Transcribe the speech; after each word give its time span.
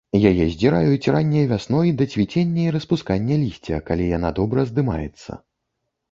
Яе 0.27 0.45
здзіраюць 0.51 1.11
ранняй 1.15 1.43
вясной, 1.51 1.91
да 1.99 2.07
цвіцення 2.13 2.63
і 2.67 2.71
распускання 2.75 3.37
лісця, 3.41 3.79
калі 3.91 4.07
яна 4.17 4.31
добра 4.39 4.65
здымаецца. 4.71 5.37